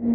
[0.00, 0.10] بیوه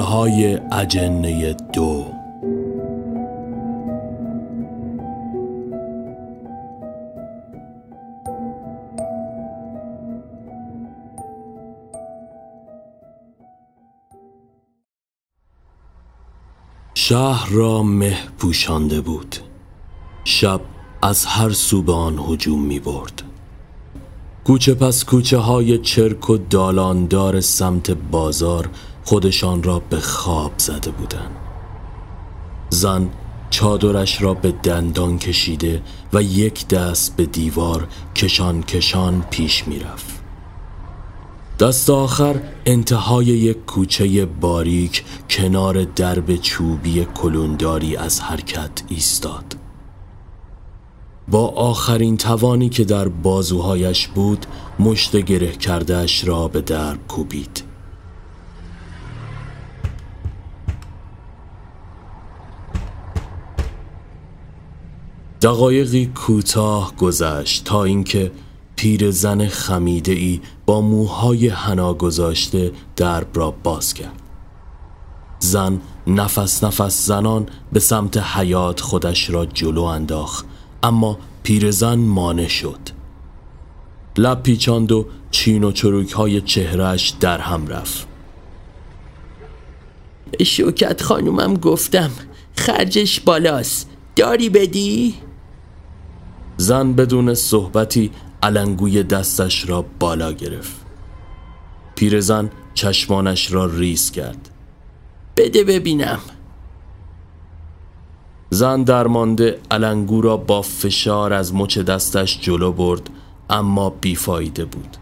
[0.00, 2.09] های اجنه دو
[17.10, 19.36] شهر را مه پوشانده بود
[20.24, 20.60] شب
[21.02, 23.22] از هر سو به آن هجوم می برد
[24.44, 28.70] کوچه پس کوچه های چرک و دالاندار سمت بازار
[29.04, 31.36] خودشان را به خواب زده بودند.
[32.68, 33.10] زن
[33.50, 35.82] چادرش را به دندان کشیده
[36.12, 40.19] و یک دست به دیوار کشان کشان پیش می‌رفت.
[41.60, 49.56] دست آخر انتهای یک کوچه باریک کنار درب چوبی کلونداری از حرکت ایستاد.
[51.28, 54.46] با آخرین توانی که در بازوهایش بود
[54.78, 57.62] مشت گره کردهش را به درب کوبید.
[65.42, 68.32] دقایقی کوتاه گذشت تا اینکه
[68.80, 74.22] پیر زن خمیده ای با موهای حنا گذاشته درب را باز کرد.
[75.38, 80.46] زن نفس نفس زنان به سمت حیات خودش را جلو انداخت
[80.82, 82.78] اما پیرزن مانع شد.
[84.16, 88.06] لب پیچاند و چین و چروک های چهرش در هم رفت.
[90.42, 92.10] شوکت خانومم گفتم
[92.56, 93.90] خرجش بالاست.
[94.16, 95.14] داری بدی؟
[96.56, 98.10] زن بدون صحبتی
[98.42, 100.86] علنگوی دستش را بالا گرفت.
[101.94, 104.48] پیرزن چشمانش را ریز کرد.
[105.36, 106.18] بده ببینم.
[108.50, 113.10] زن درمانده علنگو را با فشار از مچ دستش جلو برد
[113.50, 114.96] اما بیفایده بود.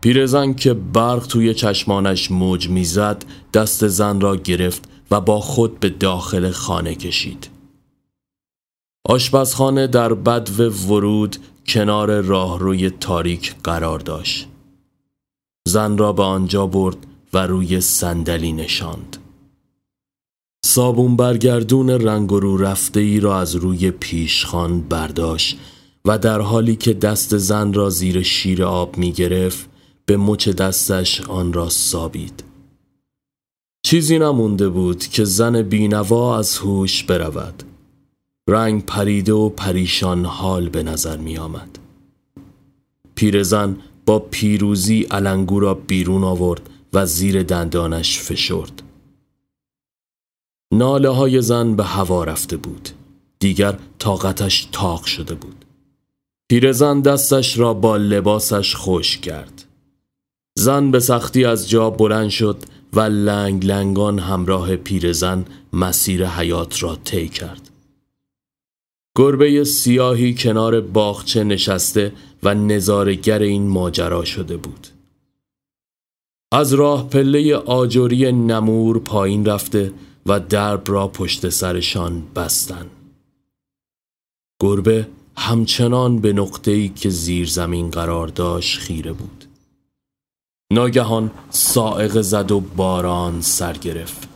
[0.00, 5.88] پیرزن که برق توی چشمانش موج می‌زد دست زن را گرفت و با خود به
[5.88, 7.57] داخل خانه کشید.
[9.10, 11.36] آشپزخانه در بدو ورود
[11.66, 14.48] کنار راهروی تاریک قرار داشت.
[15.68, 16.96] زن را به آنجا برد
[17.32, 19.16] و روی صندلی نشاند.
[20.64, 25.58] صابون برگردون رنگ رو رفته ای را از روی پیشخان برداشت
[26.04, 29.68] و در حالی که دست زن را زیر شیر آب می گرفت
[30.06, 32.44] به مچ دستش آن را سابید.
[33.82, 37.67] چیزی نمونده بود که زن بینوا از هوش برود.
[38.48, 41.78] رنگ پریده و پریشان حال به نظر می آمد
[43.14, 43.76] پیرزن
[44.06, 48.82] با پیروزی علنگو را بیرون آورد و زیر دندانش فشرد.
[50.72, 52.88] ناله های زن به هوا رفته بود.
[53.38, 55.64] دیگر طاقتش تاق شده بود.
[56.50, 59.64] پیرزن دستش را با لباسش خوش کرد.
[60.58, 66.96] زن به سختی از جا بلند شد و لنگ لنگان همراه پیرزن مسیر حیات را
[66.96, 67.67] طی کرد.
[69.18, 72.12] گربه سیاهی کنار باغچه نشسته
[72.42, 74.86] و نظارگر این ماجرا شده بود.
[76.52, 79.92] از راه پله آجوری نمور پایین رفته
[80.26, 82.86] و درب را پشت سرشان بستن.
[84.62, 89.44] گربه همچنان به نقطه‌ای که زیر زمین قرار داشت خیره بود.
[90.72, 94.28] ناگهان سائق زد و باران سر گرفت.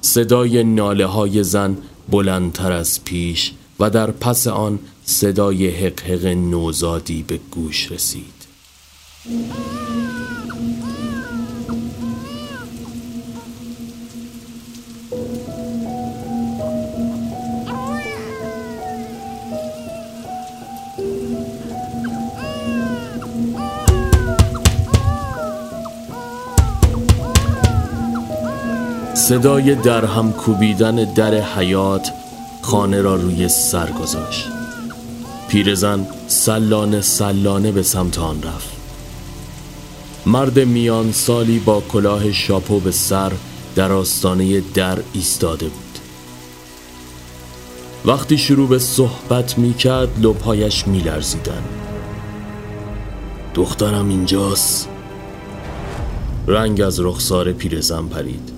[0.00, 1.76] صدای ناله های زن
[2.08, 8.36] بلندتر از پیش و در پس آن صدای حقحق نوزادی به گوش رسید.
[29.14, 32.12] صدای درهم کوبیدن در حیات
[32.66, 34.48] خانه را روی سر گذاشت.
[35.48, 38.68] پیرزن سلانه سلانه به سمت آن رفت.
[40.26, 43.32] مرد میان سالی با کلاه شاپو به سر
[43.74, 45.98] در آستانه در ایستاده بود.
[48.04, 51.62] وقتی شروع به صحبت می کرد لبهایش می لرزیدن.
[53.54, 54.88] دخترم اینجاست.
[56.46, 58.52] رنگ از رخسار پیرزن پرید.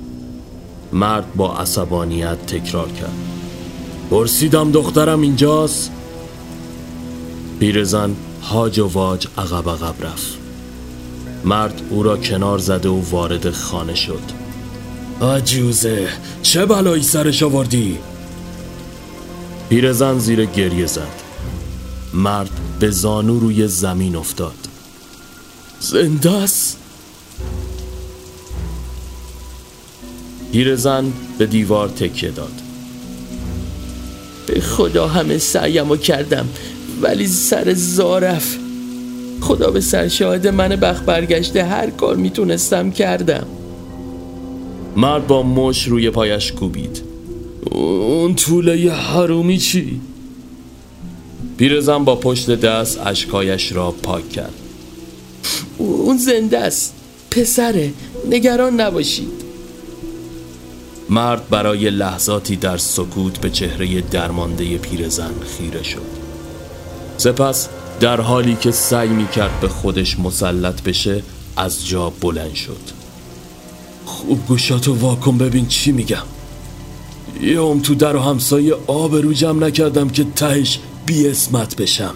[0.93, 3.38] مرد با عصبانیت تکرار کرد.
[4.10, 5.90] پرسیدم دخترم اینجاست؟
[7.60, 10.38] پیرزن هاج و واج عقب عقب رفت.
[11.44, 14.22] مرد او را کنار زده و وارد خانه شد.
[15.20, 16.08] آجوزه
[16.43, 17.99] چه بلایی سرش آوردی؟
[19.69, 21.22] پیرزن زیر گریه زد.
[22.14, 22.50] مرد
[22.81, 24.69] به زانو روی زمین افتاد.
[25.81, 26.76] زنده است؟
[30.52, 32.68] پیرزن به دیوار تکیه داد.
[34.48, 36.48] به خدا همه سعیمو کردم.
[37.02, 38.56] ولی سر زارف.
[39.40, 43.46] خدا به سرشاهد من بخ برگشته هر کار می‌تونستم کردم.
[44.96, 47.02] مرد با مش روی پایش کوبید.
[47.70, 50.00] اون طوله حرومی چی؟
[51.56, 54.54] پیرزن با پشت دست اشکایش را پاک کرد.
[55.78, 56.94] اون زنده است.
[57.30, 57.90] پسره.
[58.30, 59.38] نگران نباشید
[61.10, 66.06] مرد برای لحظاتی در سکوت به چهره درمانده پیرزن خیره شد.
[67.16, 67.69] سپس
[68.00, 71.22] در حالی که سعی می کرد به خودش مسلط بشه
[71.56, 72.81] از جا بلند شد.
[74.05, 76.22] خوب گوشاتو واکن ببین چی میگم.
[77.40, 82.14] یه ام تو در و همسایه آب رو جمع نکردم که تهش بی اسمت بشم.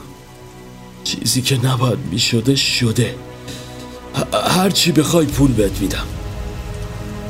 [1.04, 2.54] چیزی که نباید می شده.
[2.54, 3.14] شده
[4.48, 6.06] هرچی بخوای پول بهت میدم.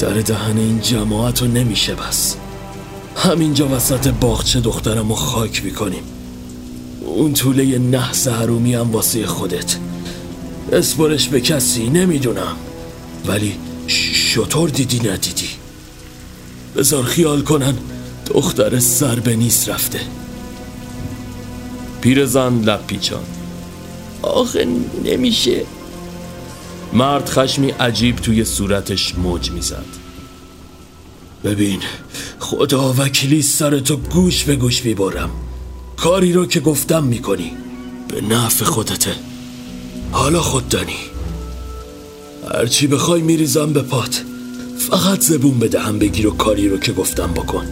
[0.02, 2.36] در دهن این جماعت رو نمیشه بس.
[3.16, 6.02] همینجا وسط باغچه دخترم رو خاک می‌کنیم.
[7.06, 9.76] اون طوله نحس حرومی هم واسه خودت.
[10.72, 12.56] اسپرش به کسی نمی‌دونم.
[13.26, 13.56] ولی
[13.86, 15.48] شطور دیدی ندیدی
[16.76, 17.74] بذار خیال کنن
[18.26, 20.00] دختر سر به نیست رفته.
[22.00, 23.24] پیرزن لب پیچان
[24.22, 24.66] آخه
[25.04, 25.62] نمیشه.
[26.92, 29.84] مرد خشمی عجیب توی صورتش موج می‌زد.
[31.44, 31.80] ببین
[32.38, 35.30] خدا وکیلی سر تو گوش به گوش می‌برم.
[35.96, 37.52] کاری رو که گفتم می‌کنی.
[38.08, 39.14] به نفع خودته.
[40.12, 40.96] حالا خود دانی.
[42.54, 44.24] هرچی بخوای میریزم به پات.
[44.78, 47.66] فقط زبون بدهم بگیر و کاری رو که گفتم بکن.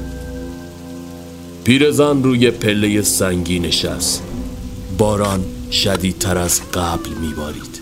[1.64, 4.22] پیرزن روی پله سنگی نشست.
[4.98, 7.79] باران شدیدتر از قبل میبارید.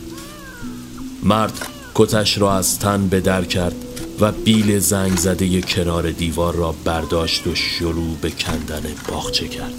[1.23, 3.75] مرد کتش را از تن به در کرد
[4.21, 9.75] و بیل زنگ زده کنار دیوار را برداشت و شروع به کندن باغچه کرد.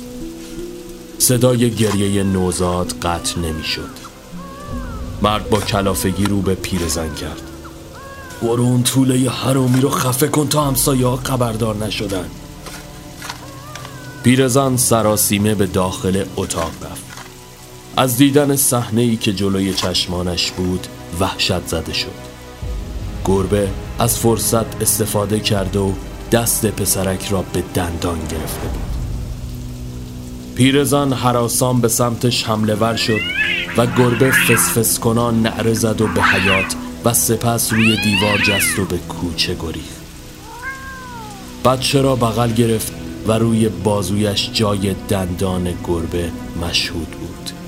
[1.20, 3.90] صدای گریه نوزاد قطع نمی‌شد.
[5.22, 7.42] مرد با کلافگی رو به پیرزن کرد.
[8.42, 12.30] برو اون طوله حرومی رو خفه کن تا همسایه ها خبردار نشدن.
[14.24, 17.04] پیرزن سراسیمه به داخل اتاق رفت.
[17.98, 20.88] از دیدن صحنه ای که جلوی چشمانش بود
[21.20, 22.30] وحشت زده شد.
[23.26, 23.70] گربه
[24.00, 25.94] از فرصت استفاده کرد و
[26.32, 28.90] دست پسرک را به دندان گرفته بود.
[30.56, 33.20] پیرزن حراسان به سمتش حمله ور شد
[33.78, 36.76] و گربه فسفس کنان نعره زد و به حیات
[37.06, 40.00] و سپس روی دیوار جست و به کوچه گریخت.
[41.66, 42.94] بچه را بغل گرفت
[43.28, 46.32] و روی بازویش جای دندان گربه
[46.62, 47.59] مشهود بود.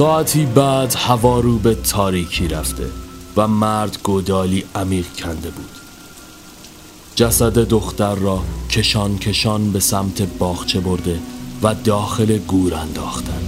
[0.00, 2.86] ساعتی بعد هوا رو به تاریکی رفته
[3.36, 5.70] و مرد گودالی عمیق کنده بود.
[7.14, 11.18] جسد دختر را کشان کشان به سمت باغچه برده
[11.62, 13.42] و داخل گور انداختن.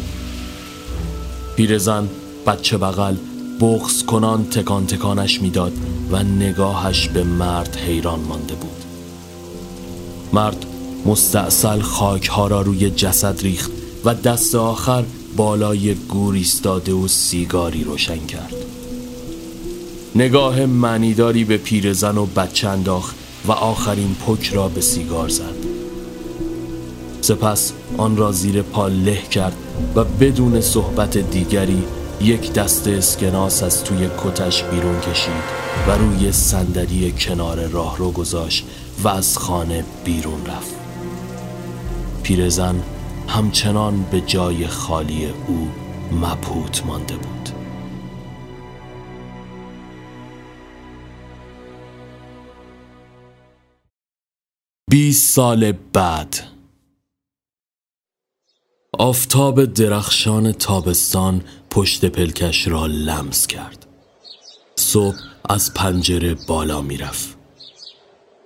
[1.57, 2.09] پیرزن
[2.47, 3.17] بچه بغل
[3.61, 5.73] بغز کنان تکان تکانش می‌داد
[6.11, 8.85] و نگاهش به مرد حیران مانده بود.
[10.33, 10.67] مرد
[11.07, 13.71] مستاصل خاک ها را روی جسد ریخت
[14.05, 15.05] و دست آخر
[15.37, 18.55] بالای گور ایستاده و سیگاری روشن کرد.
[20.15, 25.55] نگاه معنیداری به پیرزن و بچه انداخت و آخرین پک را به سیگار زد.
[27.21, 29.57] سپس آن را زیر پا له کرد
[29.97, 31.83] و بدون صحبت دیگری
[32.21, 38.67] یک دست اسکناس از توی کتش بیرون کشید و روی صندلی کنار راه رو گذاشت
[39.05, 40.75] و از خانه بیرون رفت.
[42.23, 42.83] پیرزن
[43.29, 45.71] همچنان به جای خالی او
[46.13, 47.49] مبهوت مانده بود.
[54.91, 56.37] بیست سال بعد
[58.99, 63.87] آفتاب درخشان تابستان پشت پلکش را لمس کرد.
[64.77, 65.17] صبح
[65.49, 67.37] از پنجره بالا می‌رفت.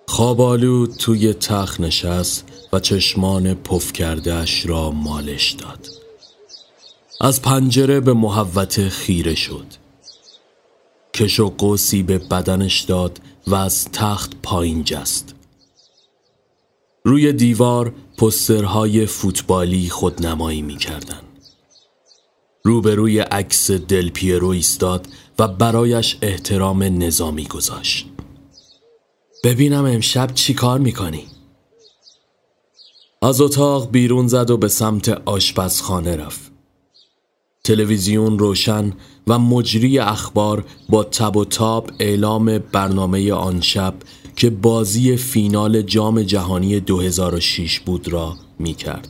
[0.08, 5.88] خوابالو توی تخت نشست و چشمان پف کردهش را مالش داد
[7.20, 9.66] از پنجره به محوت خیره شد
[11.14, 15.34] کش و قوسی به بدنش داد و از تخت پایین جست
[17.04, 21.20] روی دیوار پسترهای فوتبالی خودنمایی می کردن.
[22.64, 25.08] روبروی عکس دل پیرو ایستاد
[25.38, 28.06] و برایش احترام نظامی گذاشت.
[29.44, 31.24] ببینم امشب چی کار می‌کنی؟
[33.22, 36.52] از اتاق بیرون زد و به سمت آشپزخانه رفت.
[37.64, 38.92] تلویزیون روشن
[39.26, 43.94] و مجری اخبار با تب و تاب اعلام برنامه آن شب
[44.36, 49.08] که بازی فینال جام جهانی 2006 بود را می کرد.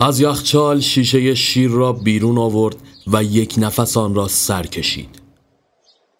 [0.00, 5.20] از یخچال شیشه شیر را بیرون آورد و یک نفس آن را سر کشید.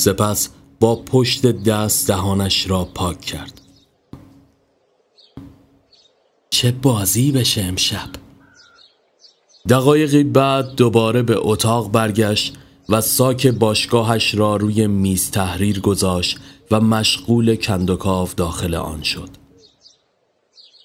[0.00, 0.48] سپس
[0.80, 3.67] با پشت دست دهانش را پاک کرد.
[6.58, 8.08] چه بازی بشه امشب؟
[9.68, 12.54] دقایقی بعد دوباره به اتاق برگشت
[12.88, 16.38] و ساک باشگاهش را روی میز تحریر گذاشت
[16.70, 19.28] و مشغول کندوکاف داخل آن شد.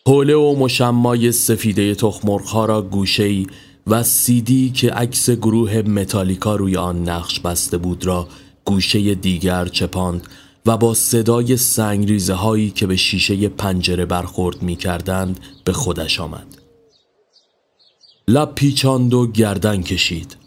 [0.06, 3.48] حوله و مشمای سفیده تخمرخا را گوشهی
[3.88, 8.28] و سیدی که عکس گروه متالیکا روی آن نقش بسته بود را
[8.66, 10.28] گوشه دیگر چپاند
[10.66, 16.48] و با صدای سنگریزه هایی که به شیشه پنجره برخورد می کردند به خودش آمد.
[18.28, 20.38] لب پیچاند و گردن کشید.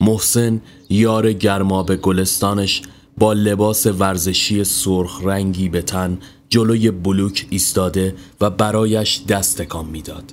[0.00, 2.82] محسن یار گرما به گلستانش
[3.18, 6.18] با لباس ورزشی سرخ رنگی به تن
[6.48, 10.32] جلوی بلوک ایستاده و برایش دست تکان می‌داد.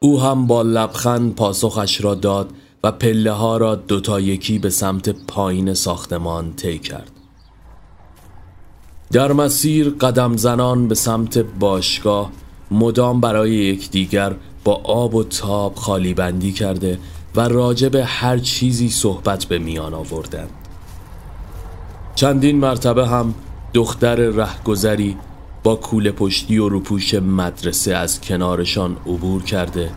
[0.00, 2.50] او هم با لبخند پاسخش را داد
[2.84, 7.15] و پله ها را دوتا یکی به سمت پایین ساختمان طی کرد.
[9.12, 12.30] در مسیر قدم زنان به سمت باشگاه
[12.70, 14.34] مدام برای یکدیگر
[14.64, 16.98] با آب و تاب خالی بندی کرده
[17.36, 20.50] و راجع به هر چیزی صحبت به میان آوردند.
[22.14, 23.34] چندین مرتبه هم
[23.74, 25.16] دختر رهگذری
[25.62, 29.90] با کوله پشتی و روپوش مدرسه از کنارشان عبور کرده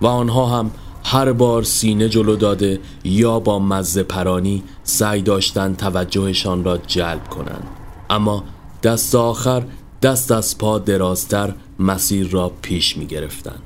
[0.00, 0.70] و آنها هم
[1.04, 7.66] هر بار سینه جلو داده یا با مزه پرانی سعی داشتن توجهشان را جلب کنند
[8.14, 8.44] اما
[8.82, 9.62] دست آخر
[10.02, 13.58] دست از پا درازتر مسیر را پیش می گرفتن.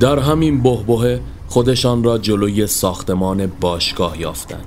[0.00, 4.64] در همین بهبه خودشان را جلوی ساختمان باشگاه یافتند.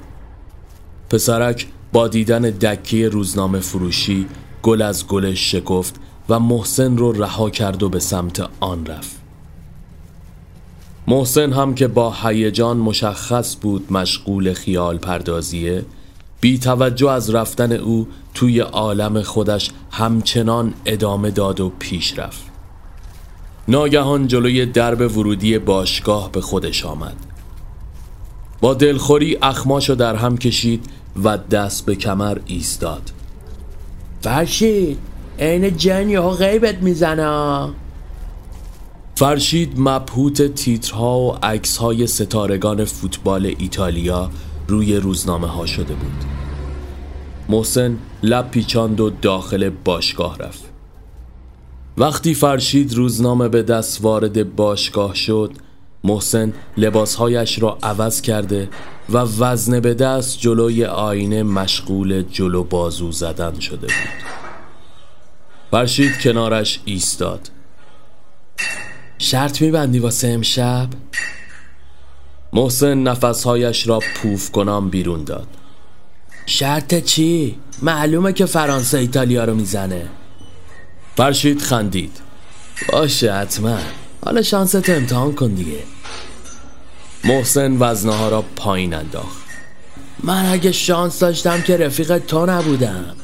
[1.09, 4.27] پسرک با دیدن دکی روزنامه فروشی
[4.63, 5.95] گل از گلش شکفت
[6.29, 9.15] و محسن رو رها کرد و به سمت آن رفت.
[11.07, 15.85] محسن هم که با هیجان مشخص بود مشغول خیال پردازیه
[16.41, 22.43] بی توجه از رفتن او توی عالم خودش همچنان ادامه داد و پیش رفت.
[23.67, 27.15] ناگهان جلوی درب ورودی باشگاه به خودش آمد.
[28.61, 30.85] با دلخوری اخماشو در هم کشید
[31.23, 33.01] و دست به کمر ایستاد.
[34.21, 34.97] فرشید
[35.39, 37.69] عین جنی ها غیبت می‌زنه.
[39.15, 44.29] فرشید مبهوت تیترها و عکسهای ستارگان فوتبال ایتالیا
[44.67, 46.23] روی روزنامه ها شده بود.
[47.49, 50.63] محسن لب پیچاند و داخل باشگاه رفت.
[51.97, 55.51] وقتی فرشید روزنامه به دست وارد باشگاه شد
[56.03, 58.69] محسن لباسهایش را عوض کرده
[59.09, 64.23] و وزن به دست جلوی آینه مشغول جلو بازو زدن شده بود.
[65.71, 67.49] فرشید کنارش ایستاد.
[69.17, 70.87] شرط میبندی واسه امشب؟
[72.57, 75.47] محسن نفسهایش را پوف کنم بیرون داد.
[76.45, 80.09] شرط چی؟ معلومه که فرانسه ایتالیا رو می‌زنه.
[81.17, 82.17] فرشید خندید.
[82.91, 83.77] باشه حتما.
[84.25, 85.83] حالا شانست امتحان کن دیگه.
[87.23, 89.45] محسن وزنه ها را پایین انداخت.
[90.23, 93.15] من اگه شانس داشتم که رفیق تو نبودم.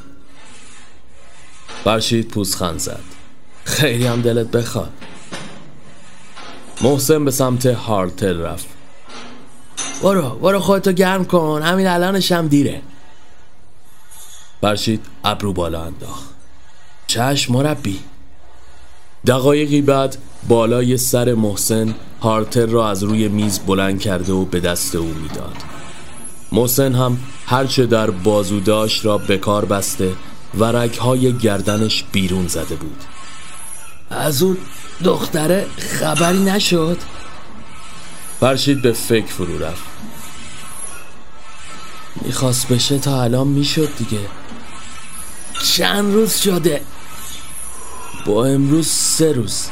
[1.84, 3.04] فرشید پوزخند زد.
[3.64, 4.92] خیلی هم دلت بخواد.
[6.82, 8.73] محسن به سمت هارتل رفت.
[10.04, 11.62] برو برو خودتو گرم کن.
[11.62, 12.82] همین الانش هم دیره.
[14.62, 16.30] فرشید ابرو بالا انداخت.
[17.08, 18.00] چشم مربی.
[19.28, 20.18] دقایقی بعد
[20.48, 25.56] بالای سر محسن هارتر را از روی میز بلند کرده و به دست او می‌داد.
[26.52, 30.12] محسن هم هرچه در بازو داشت را به کار بسته
[30.60, 33.04] و رگهای گردنش بیرون زده بود.
[34.10, 34.58] از اون
[35.04, 36.98] دختره خبری نشد؟
[38.44, 39.84] فرشید به فکر فرو رفت.
[42.22, 44.20] می‌خواست بشه تا الان می‌شد دیگه.
[45.64, 46.82] چند روز شده؟
[48.26, 49.68] با امروز سه روز.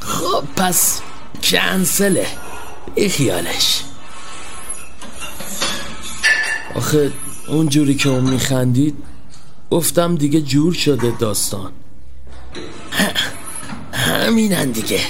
[0.00, 1.00] خب پس
[1.42, 2.26] کنسله.
[2.94, 3.82] ای خیالش.
[6.74, 7.12] آخه
[7.48, 8.96] اونجوری که اون میخندید
[9.70, 11.72] گفتم دیگه جور شده داستان.
[13.92, 15.00] همینن دیگه.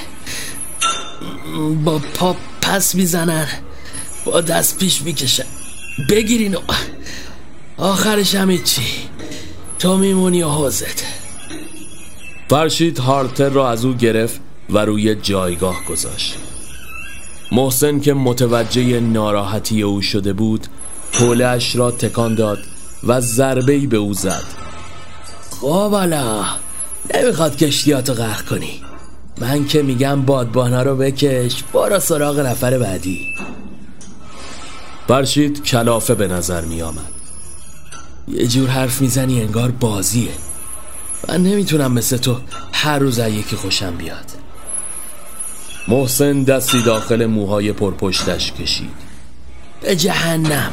[1.85, 3.49] با پا پس می‌زنن.
[4.25, 5.45] با دست پیش می‌کشن.
[6.11, 6.57] بگیرین.
[7.77, 8.83] آخرش هم چی.
[9.79, 11.05] تو میمونی و حوزت.
[12.49, 14.41] فرشید هارتر را از او گرفت
[14.71, 16.37] و روی جایگاه گذاشت.
[17.53, 20.67] محسن که متوجه ناراحتی او شده بود
[21.13, 22.59] حولش را تکان داد
[23.05, 24.45] و ضربه به او زد.
[25.51, 25.95] خب
[27.15, 28.81] نمی‌خواد کشتیاتو غرق کنی.
[29.41, 33.35] من که میگم بادبانا رو بکش برو سراغ نفر بعدی.
[35.09, 37.13] فرشید کلافه به نظر می آمد
[38.29, 40.33] یه جور حرف می‌زنی انگار بازیه.
[41.29, 42.37] من نمی‌تونم مثل تو
[42.73, 44.25] هر روز یکی خوشم بیاد.
[45.89, 48.91] محسن دستی داخل موهای پرپشتش کشید.
[49.81, 50.73] به جهنم.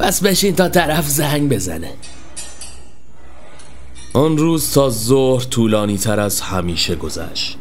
[0.00, 1.92] بس بشین تا طرف زنگ بزنه.
[4.12, 7.58] آن روز تا ظهر طولانی تر از همیشه گذشت.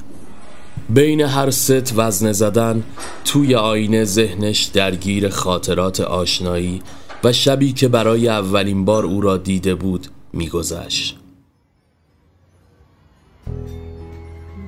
[0.89, 2.83] بین هر ست وزنه زدن
[3.25, 6.81] توی آینه ذهنش درگیر خاطرات آشنایی
[7.23, 11.17] و شبی که برای اولین بار او را دیده بود میگذشت.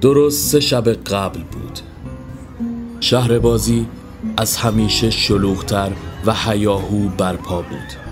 [0.02, 1.80] درست سه شب قبل بود.
[3.00, 3.86] شهر بازی
[4.38, 5.92] از همیشه شلوغتر
[6.26, 8.06] و حیاهو برپا بود.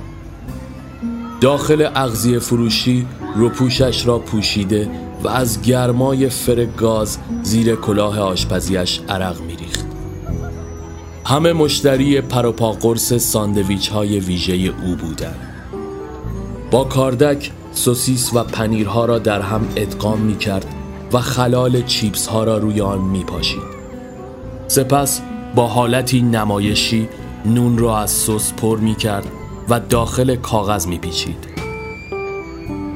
[1.41, 4.89] داخل اغزی فروشی روپوشش را پوشیده
[5.23, 9.85] و از گرمای فر گاز زیر کلاه آشپزیش عرق میریخت
[11.25, 15.49] همه مشتری پروپا قرص ساندویچ های ویژه او بودند
[16.71, 20.65] با کاردک سوسیس و پنیرها را در هم ادغام می کرد
[21.13, 23.73] و خلال چیپس ها را روی آن می پاشید.
[24.67, 25.21] سپس
[25.55, 27.09] با حالتی نمایشی
[27.45, 29.27] نون را از سس پر می کرد
[29.69, 31.52] و داخل کاغذ می پیچید.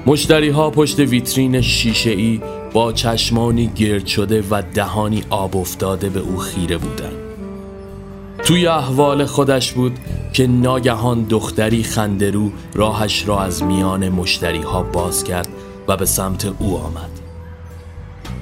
[0.08, 2.42] مشتری ها پشت ویترین شیشه ای
[2.74, 7.16] با چشمانی گرد شده و دهانی آب افتاده به او خیره بودند.
[8.44, 10.00] توی احوال خودش بود
[10.34, 15.48] که ناگهان دختری خندرو راهش را از میان مشتری ها باز کرد
[15.88, 17.12] و به سمت او آمد.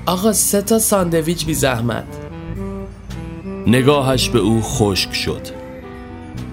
[0.05, 2.07] آقا سه تا ساندویچ بی زحمت.
[3.67, 5.41] نگاهش به او خشک شد.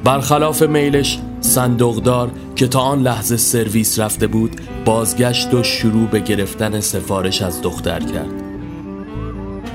[0.04, 6.80] برخلاف میلش صندوقدار که تا آن لحظه سرویس رفته بود بازگشت و شروع به گرفتن
[6.80, 8.30] سفارش از دختر کرد.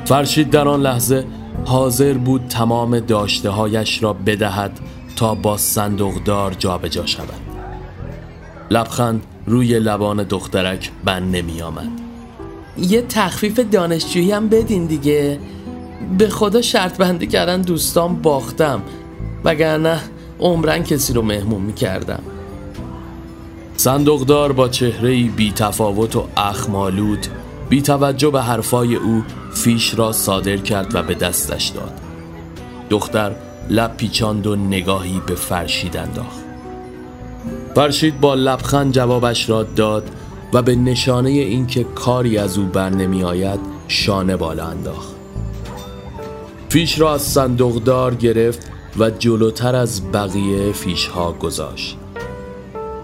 [0.06, 1.26] فرشید در آن لحظه
[1.66, 4.80] حاضر بود تمام داشته هایش را بدهد
[5.16, 7.42] تا با صندوقدار جابجا شود.
[8.72, 11.90] لبخند روی لبان دخترک بند نمی آمد.
[12.78, 15.40] یه تخفیف دانشجویی هم بدین دیگه.
[16.18, 18.82] به خدا شرط بندی کردن دوستان باختم.
[19.44, 20.00] وگرنه
[20.40, 22.24] عمرن کسی رو مهمون می کردم
[23.78, 27.28] صندوقدار با چهره بی تفاوت و اخمالود
[27.70, 29.24] بی توجه به حرفای او
[29.54, 31.94] فیش را صادر کرد و به دستش داد.
[32.90, 33.36] دختر
[33.70, 36.40] لب پیچاند و نگاهی به فرشید انداخت.
[37.76, 40.10] فرشید با لبخند جوابش را داد
[40.54, 45.16] و به نشانه اینکه کاری از او بر نمی آید شانه بالا انداخت.
[46.70, 51.98] فیش را از صندوقدار گرفت و جلوتر از بقیه فیش ها گذاشت.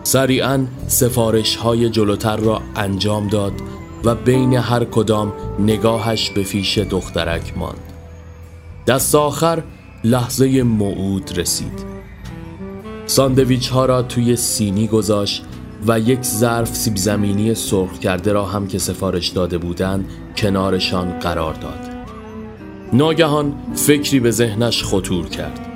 [0.03, 3.53] سریعا سفارش های جلوتر را انجام داد
[4.03, 7.93] و بین هر کدام نگاهش به فیش دخترک ماند.
[8.87, 9.63] دست آخر
[10.03, 11.85] لحظه موعود رسید.
[13.05, 15.43] ساندویچ ها را توی سینی گذاشت
[15.87, 21.53] و یک ظرف سیب زمینی سرخ کرده را هم که سفارش داده بودند کنارشان قرار
[21.53, 21.89] داد.
[22.93, 25.72] ناگهان فکری به ذهنش خطور کرد.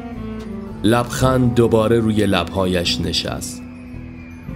[0.84, 3.62] لبخند دوباره روی لبهایش نشست.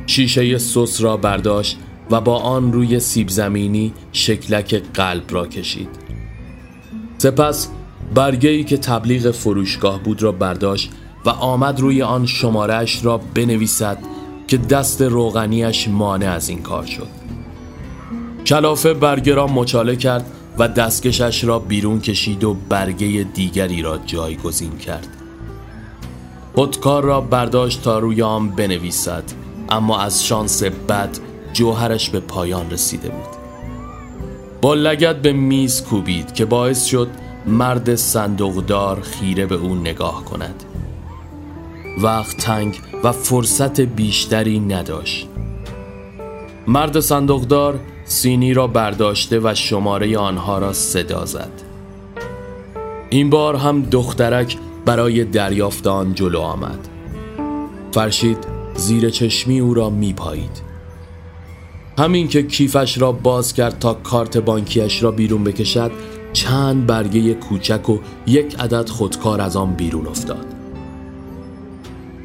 [0.05, 1.77] شیشه سس را برداشت
[2.11, 5.89] و با آن روی سیب زمینی شکلک قلب را کشید.
[7.17, 7.69] سپس
[8.13, 10.91] برگه که تبلیغ فروشگاه بود را برداشت
[11.25, 13.97] و آمد روی آن شمارش را بنویسد
[14.47, 17.07] که دست روغنیش مانع از این کار شد.
[18.45, 20.25] کلافه برگه را مچاله کرد
[20.57, 25.20] و دستکشش را بیرون کشید و برگه دیگری را جایگزین کرد.
[26.55, 29.23] خودکار را برداشت تا روی آن بنویسد
[29.69, 31.09] اما از شانس بد
[31.53, 33.41] جوهرش به پایان رسیده بود.
[34.61, 37.07] با لگت به میز کوبید که باعث شد
[37.45, 40.63] مرد صندوقدار خیره به او نگاه کند.
[42.01, 45.27] وقت تنگ و فرصت بیشتری نداشت.
[46.67, 51.51] مرد صندوقدار سینی را برداشته و شماره آنها را صدا زد.
[53.09, 56.87] این بار هم دخترک برای دریافت آن جلو آمد.
[57.91, 58.37] فرشید
[58.75, 60.61] زیر چشمی او را می پایید
[61.97, 65.91] همین که کیفش را باز کرد تا کارت بانکیش را بیرون بکشد
[66.33, 70.45] چند برگه کوچک و یک عدد خودکار از آن بیرون افتاد.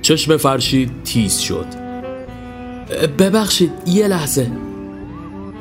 [0.03, 1.67] چشم فرشید تیز شد.
[3.19, 4.51] ببخشید یه لحظه.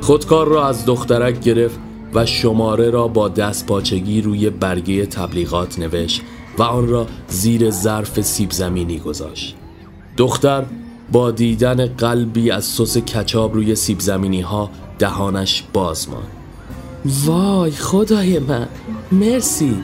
[0.01, 1.79] خودکار را از دخترک گرفت
[2.13, 6.21] و شماره را با دست پاچگی روی برگه تبلیغات نوشت.
[6.57, 9.55] و آن را زیر ظرف سیب زمینی گذاشت.
[10.17, 10.63] دختر
[11.11, 16.31] با دیدن قلبی از سس کچاب روی سیب زمینی ها دهانش باز ماند.
[17.25, 18.67] وای خدای من
[19.11, 19.83] مرسی.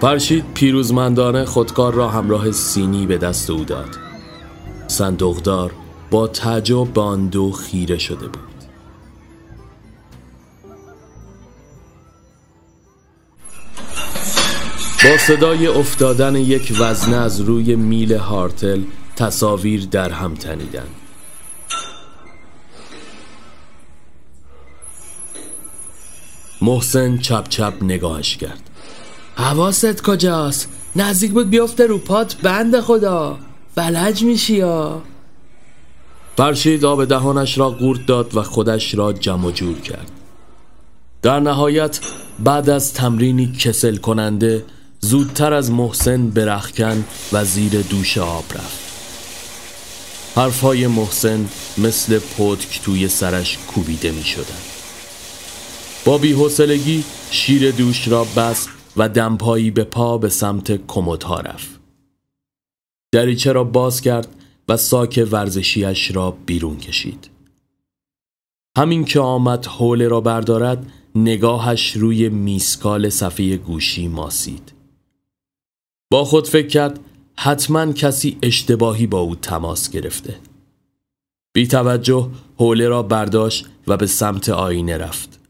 [0.00, 3.88] فرشید پیروزمندانه خودکار را همراه سینی به دست او داد.
[4.86, 5.72] صندوقدار
[6.10, 8.53] با تعجب به آن دو خیره شده بود.
[15.04, 18.80] با صدای افتادن یک وزنه از روی میل هارتل
[19.16, 20.86] تصاویر در هم تنیدن
[26.62, 28.70] محسن چپ چپ نگاهش کرد.
[29.36, 33.38] حواست کجاست؟ نزدیک بود بیفته رو پات بند خدا.
[33.74, 35.02] فلج میشی یا؟
[36.36, 40.10] فرشید آب دهانش را قورت داد و خودش را جمع جور کرد.
[41.22, 42.00] در نهایت
[42.38, 44.64] بعد از تمرینی کسل کننده
[45.04, 48.78] زودتر از محسن برخکن و زیر دوش آب رفت.
[50.36, 54.62] حرفهای محسن مثل پتک توی سرش کوبیده می شدن.
[56.04, 61.80] با بیحسلگی شیر دوش را بست و دمپایی به پا به سمت کمدها رفت.
[63.12, 64.28] دریچه را باز کرد
[64.68, 67.30] و ساک ورزشیش را بیرون کشید.
[68.76, 74.73] همین که آمد حوله را بردارد نگاهش روی میسکال صفحه گوشی ماسید.
[76.10, 77.00] با خود فکر کرد
[77.36, 80.36] حتما کسی اشتباهی با او تماس گرفته.
[81.54, 85.40] بی توجه حوله را برداشت و به سمت آینه رفت.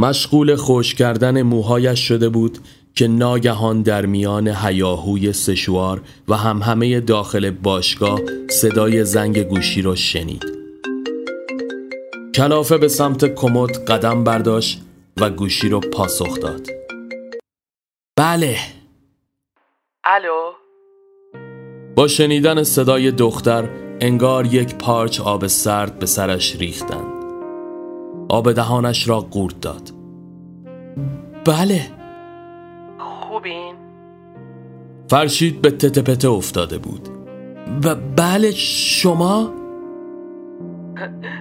[0.00, 2.58] مشغول خوش کردن موهایش شده بود
[2.94, 8.20] که ناگهان در میان هیاهوی سشوار و همه داخل باشگاه
[8.50, 10.44] صدای زنگ گوشی را شنید.
[12.34, 14.82] کلافه به سمت کمد قدم برداشت
[15.16, 16.66] و گوشی را پاسخ داد.
[18.16, 18.77] بله
[20.04, 20.52] الو
[21.96, 23.68] با شنیدن صدای دختر
[24.00, 27.24] انگار یک پارچ آب سرد به سرش ریختند
[28.28, 29.90] آب دهانش را قورت داد
[31.44, 31.80] بله
[32.98, 33.74] خوبین؟
[35.10, 37.08] فرشید به تته پته افتاده بود
[37.84, 39.52] ب بله شما؟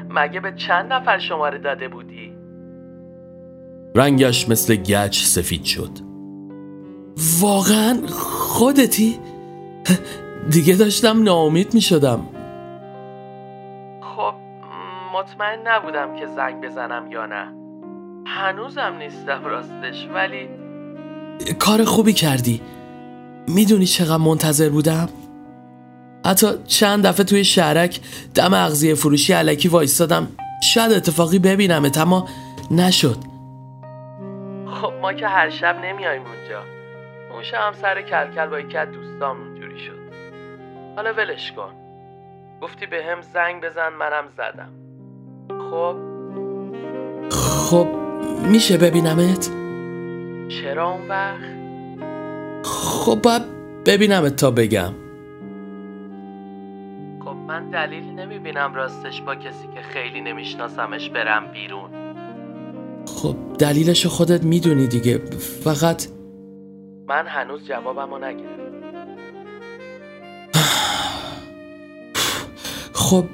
[0.09, 2.33] مگه به چند نفر شماره داده بودی؟
[3.95, 5.91] رنگش مثل گچ سفید شد
[7.41, 7.97] واقعا
[8.57, 9.19] خودتی؟
[10.49, 12.19] دیگه داشتم ناامید می شدم
[14.01, 14.33] خب
[15.13, 17.53] مطمئن نبودم که زنگ بزنم یا نه.
[18.27, 20.49] هنوزم نیستم راستش ولی
[21.59, 22.61] کار خوبی کردی.
[23.47, 25.09] می‌دونی چقدر منتظر بودم؟
[26.25, 27.99] حتی چند دفعه توی شهرک
[28.35, 30.27] دم اغذیه فروشی علکی وایستادم.
[30.63, 32.27] شاید اتفاقی ببینم اما
[32.71, 33.17] نشد.
[34.81, 36.76] خب ما که هر شب نمیایم اونجا.
[37.37, 39.99] اون هم سر کلکل با یکی از دوستام اونجوری شد.
[40.95, 41.73] حالا ولش کن.
[42.61, 44.71] گفتی به هم زنگ بزن منم زدم.
[45.71, 45.95] خب؟
[47.31, 47.87] خب
[48.51, 49.51] میشه ببینمت؟
[50.49, 51.57] چرا اون وقت؟
[52.63, 53.41] خب باید
[53.85, 54.93] ببینمت تا بگم.
[57.25, 61.89] خب من دلیلی نمی‌بینم راستش با کسی که خیلی نمیشناسمش برم بیرون.
[63.07, 65.17] خب دلیلش خودت می‌دونی دیگه.
[65.63, 66.16] فقط
[67.07, 68.67] من هنوز جوابمو نگرفتم.
[72.93, 73.25] خب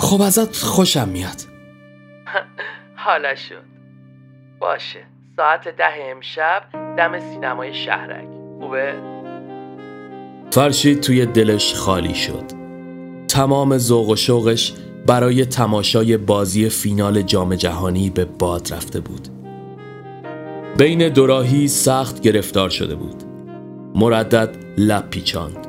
[0.00, 1.40] خب ازت خوشم میاد.
[3.04, 3.64] حالا شد.
[4.58, 5.06] باشه.
[5.36, 6.62] ساعت ده امشب
[6.96, 8.28] دم سینمای شهرک.
[8.60, 8.94] خوبه؟
[10.50, 12.44] فرشید توی دلش خالی شد.
[13.28, 14.74] تمام ذوق و شوقش
[15.06, 19.39] برای تماشای بازی فینال جام جهانی به باد رفته بود.
[20.80, 23.22] بین دوراهی سخت گرفتار شده بود.
[23.94, 25.66] مردد لب پیچاند.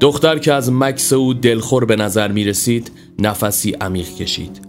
[0.00, 4.60] دختر که از مکس او دلخور به نظر می رسید نفسی عمیق کشید.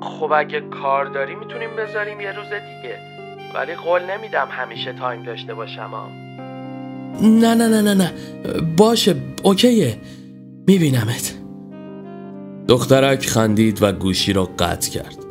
[0.00, 2.98] خب اگه کار داری می‌تونیم بذاریم یه روز دیگه.
[3.54, 6.08] ولی قول نمیدم همیشه تایم داشته باشم ها.
[7.22, 8.12] نه نه نه نه نه.
[8.76, 9.96] باشه اوکیه.
[10.66, 11.34] میبینمت.
[12.68, 15.23] دخترک خندید و گوشی را قطع کرد.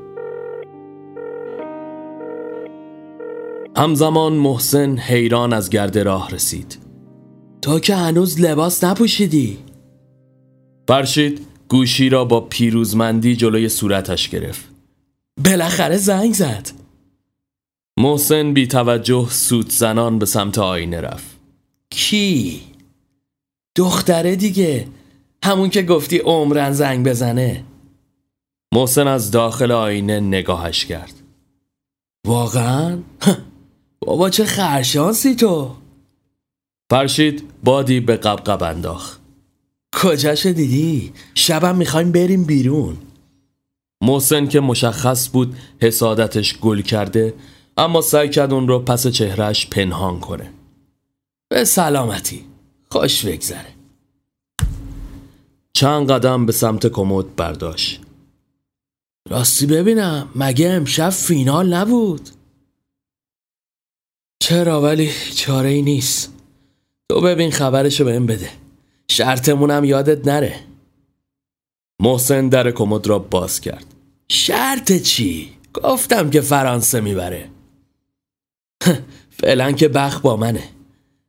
[3.78, 6.78] همزمان محسن حیران از گرد راه رسید.
[7.62, 9.58] تو که هنوز لباس نپوشیدی.
[10.88, 14.66] فرشید گوشی را با پیروزمندی جلوی صورتش گرفت.
[15.46, 16.70] بالاخره زنگ زد.
[18.00, 21.40] محسن بی توجه سوت زنان به سمت آینه رفت.
[21.90, 22.62] کی؟
[23.76, 24.88] دختره دیگه.
[25.44, 27.64] همون که گفتی عمرن زنگ بزنه.
[28.74, 31.14] محسن از داخل آینه نگاهش کرد.
[32.28, 32.98] واقعا؟
[34.06, 35.76] بابا چه خرشانسی تو؟
[36.92, 39.22] فرشید بادی به قبقب انداخت.
[39.96, 42.98] کجاش دیدی؟ شبم می‌خوایم بریم بیرون.
[44.04, 47.34] محسن که مشخص بود حسادتش گل کرده
[47.78, 50.54] اما سعی کرد اون رو پس چهرش پنهان کنه.
[51.50, 52.46] به سلامتی.
[52.90, 53.74] خوش بگذره.
[55.74, 58.02] چند قدم به سمت کمد برداشت.
[59.30, 62.30] راستی ببینم مگه امشب فینال نبود؟
[64.44, 66.34] چرا ولی چاره ای نیست؟
[67.10, 68.50] تو ببین خبرشو بهم بده.
[69.08, 70.60] شرطمونم یادت نره.
[72.02, 73.86] محسن در کمد را باز کرد.
[74.30, 77.50] شرط چی؟ گفتم که فرانسه می‌بره.
[79.30, 80.64] فعلا که بخ با منه.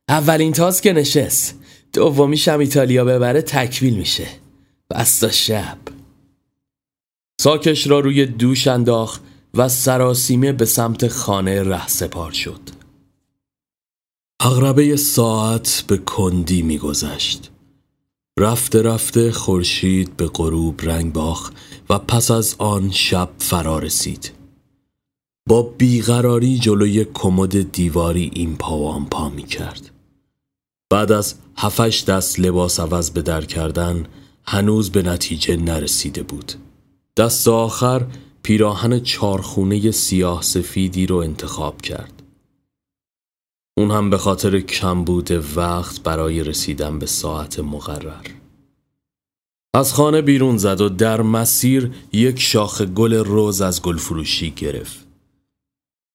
[0.09, 1.59] اولین تاس که نشست.
[1.93, 4.27] دومیشم ایتالیا ببره تکمیل میشه.
[4.89, 5.77] بس تا شب.
[7.41, 9.21] ساکش را روی دوش انداخت
[9.53, 12.84] و سراسیمه به سمت خانه ره سپار شد.
[14.45, 17.51] اغربه ساعت به کندی میگذشت.
[18.39, 21.51] رفته رفته خورشید به غروب رنگ باخ
[21.89, 24.31] و پس از آن شب فرا رسید.
[25.47, 29.89] با بیقراری جلوی کمد دیواری این پا و آن پا می کرد
[30.89, 34.05] بعد از هفش دست لباس عوض به در کردن
[34.43, 36.53] هنوز به نتیجه نرسیده بود.
[37.17, 38.05] دست آخر
[38.43, 42.15] پیراهن چارخونه سیاه سفیدی رو انتخاب کرد.
[43.77, 48.27] اون هم به خاطر کمبود وقت برای رسیدن به ساعت مقرر.
[49.73, 55.07] از خانه بیرون زد و در مسیر یک شاخ گل روز از گل فروشی گرفت.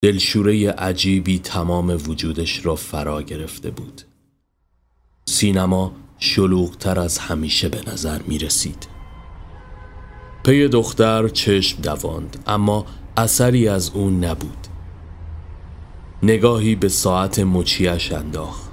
[0.02, 4.02] دلشوره عجیبی تمام وجودش را فرا گرفته بود.
[5.28, 8.88] سینما شلوغتر از همیشه به نظر می رسید.
[10.44, 14.69] پی دختر چشم دواند اما اثری از اون نبود.
[16.22, 18.70] نگاهی به ساعت مچیش انداخت.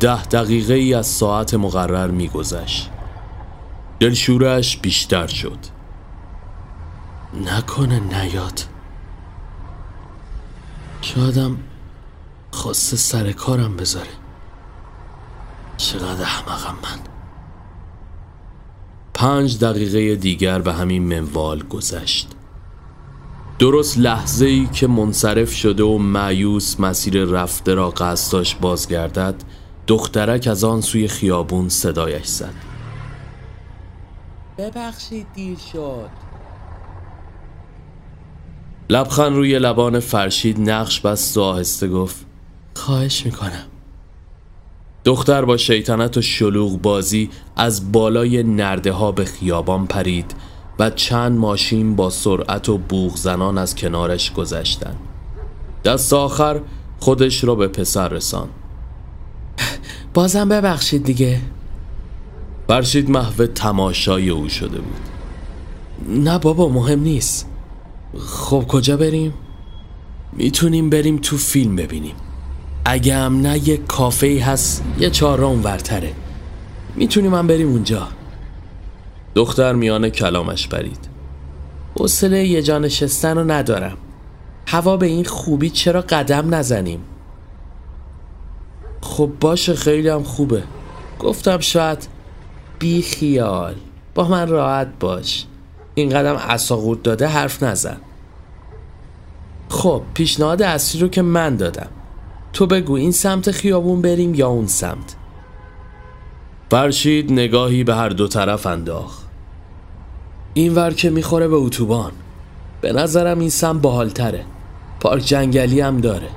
[0.00, 2.90] ده دقیقه ای از ساعت مقرر میگذشت.
[4.00, 5.58] دلشورش بیشتر شد.
[7.34, 8.60] نکنه نیاد.
[11.00, 11.58] شادم
[12.50, 14.10] خواسته سر کارم بذاره.
[15.76, 16.98] چقدر احمقم من.
[19.14, 22.33] پنج دقیقه دیگر به همین منوال گذشت.
[23.58, 29.34] درست لحظه ای که منصرف شده و معیوس مسیر رفته را قصد داشت بازگردد
[29.86, 32.54] دخترک از آن سوی خیابون صدایش زد.
[34.58, 36.08] ببخشید دیر شد.
[38.90, 42.26] لبخند روی لبان فرشید نقش بست و آهسته گفت
[42.74, 43.66] خواهش می‌کنم.
[45.04, 50.34] دختر با شیطنت و شلوغ بازی از بالای نرده ها به خیابان پرید.
[50.78, 54.96] و چند ماشین با سرعت و بوغ زنان از کنارش گذشتند.
[55.84, 56.60] دست آخر
[57.00, 58.48] خودش را به پسر رسان
[60.14, 61.40] بازم ببخشید دیگه.
[62.68, 65.00] فرشید محو تماشای او شده بود.
[66.08, 67.48] نه بابا مهم نیست.
[68.18, 69.34] خب کجا بریم؟
[70.32, 72.14] می‌تونیم بریم تو فیلم ببینیم.
[72.84, 76.12] اگه هم نه یه کافه هست یه چهار ورتره.
[76.96, 78.08] می‌تونیم هم بریم اونجا.
[79.34, 81.08] دختر میان کلامش برید
[81.98, 83.96] حوصله یه جا نشستن رو ندارم.
[84.66, 87.00] هوا به این خوبی چرا قدم نزنیم؟
[89.00, 90.62] خب باشه خیلی هم خوبه.
[91.18, 92.08] گفتم شاید
[92.78, 93.74] بی خیال.
[94.14, 95.44] با من راحت باش.
[95.94, 97.96] این قدم اساقورد داده حرف نزن.
[99.68, 101.88] خب پیشنهاد اصلی رو که من دادم.
[102.52, 105.16] تو بگو این سمت خیابون بریم یا اون سمت؟
[106.70, 109.23] فرشید نگاهی به هر دو طرف انداخت.
[110.54, 112.12] این ور که می‌خوره به اتوبان.
[112.80, 114.44] به نظرم این سمت باحالتره.
[115.00, 116.28] پارک جنگلی هم داره.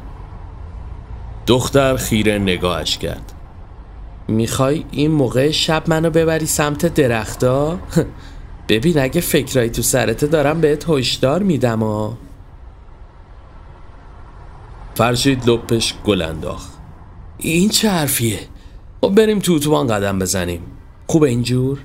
[1.48, 3.34] دختر خیره نگاهش کرد.
[4.28, 7.80] می‌خوای این موقع شب منو ببری سمت درختا؟
[8.70, 12.18] ببین اگه فکرایی تو سرته دارم بهت هشدار میدم ها
[14.96, 16.72] فرشید لپش گل انداخت.
[17.38, 18.40] این چه حرفیه؟
[19.02, 20.62] خب بریم تو اتوبان قدم بزنیم.
[21.08, 21.80] خوبه اینجور؟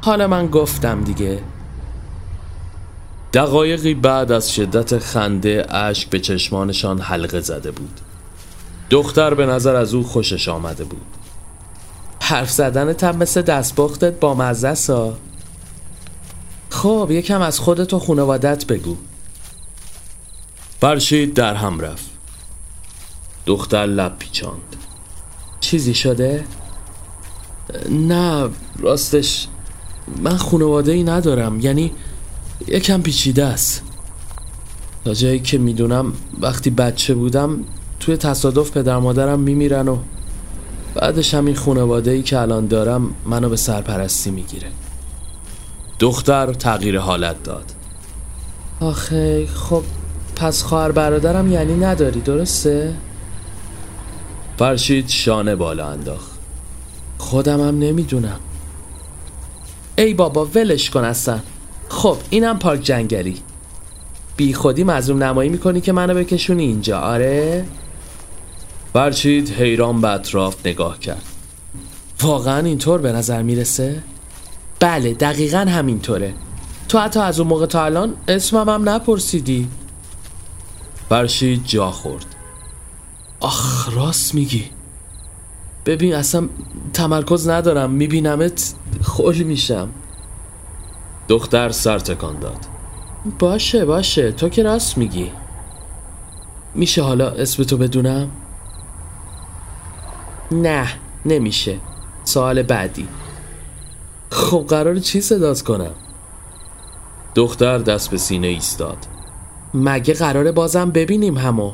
[0.00, 1.42] حالا من گفتم دیگه.
[3.32, 8.00] دقایقی بعد از شدت خنده اشک به چشمانشان حلقه زده بود.
[8.90, 11.06] دختر به نظر از او خوشش آمده بود.
[12.20, 15.16] حرف زدن هم مثل دستبختت با مزه سا.
[16.70, 18.96] خب یکم از خودت و خانوادت بگو.
[20.80, 22.10] فرشید در هم رفت.
[23.46, 24.76] دختر لب پیچاند.
[25.60, 26.44] چیزی شده؟
[27.90, 29.48] نه راستش
[30.22, 31.60] من خانواده ای ندارم.
[31.60, 31.92] یعنی
[32.66, 33.82] یکم پیچیده است.
[35.04, 37.58] تا جایی که می‌دونم وقتی بچه بودم
[38.00, 39.98] توی تصادف پدر مادرم میمیرن و
[40.94, 44.68] بعدش همین خانواده ای که الان دارم منو به سرپرستی می‌گیره.
[45.98, 47.64] دختر تغییر حالت داد.
[48.80, 49.82] آخه خب
[50.36, 52.94] پس خواهر برادرم یعنی نداری درسته؟
[54.58, 56.30] فرشید شانه بالا انداخت.
[57.18, 58.40] خودم هم نمی‌دونم.
[60.00, 61.40] ای بابا ولش کن اصلا.
[61.88, 63.42] خب اینم پارک جنگلی.
[64.36, 67.64] بی خودی مظلوم نمایی می‌کنی که منو بکشونی اینجا آره؟
[68.92, 71.22] فرشید حیران به اطراف نگاه کرد.
[72.20, 74.02] واقعا اینطور به نظر می‌رسه؟
[74.80, 76.34] بله دقیقا همینطوره.
[76.88, 79.68] تو حتی از اون موقع تا الان اسمم هم نپرسیدی.
[81.08, 82.26] فرشید جا خورد.
[83.40, 84.64] آخ راست میگی.
[85.86, 86.48] ببین اصلا
[86.92, 87.90] تمرکز ندارم.
[87.90, 89.88] میبینمت خول میشم.
[91.28, 92.66] دختر سر تکان داد.
[93.38, 94.32] باشه باشه.
[94.32, 95.32] تو که راست میگی.
[96.74, 98.30] میشه حالا اسم تو بدونم؟
[100.52, 100.88] نه
[101.24, 101.78] نمیشه.
[102.24, 103.08] سوال بعدی.
[104.30, 105.94] خب قرار چی صدات کنم؟
[107.34, 108.98] دختر دست به سینه ایستاد.
[109.74, 111.72] مگه قراره بازم ببینیم همو؟